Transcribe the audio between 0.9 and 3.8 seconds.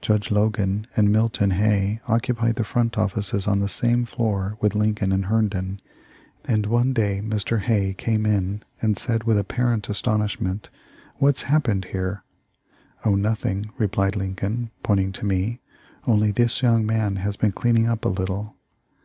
and Milton Hay occupied the front offices on the